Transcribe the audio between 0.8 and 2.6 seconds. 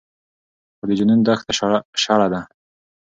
د جنون دښته شړه ده